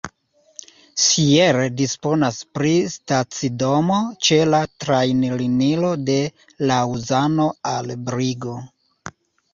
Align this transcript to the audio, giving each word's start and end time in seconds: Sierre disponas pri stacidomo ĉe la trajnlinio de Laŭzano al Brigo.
Sierre 1.01 1.65
disponas 1.81 2.39
pri 2.57 2.71
stacidomo 2.95 3.99
ĉe 4.29 4.39
la 4.55 4.63
trajnlinio 4.85 5.93
de 6.11 6.19
Laŭzano 6.73 7.49
al 7.77 7.97
Brigo. 8.09 8.57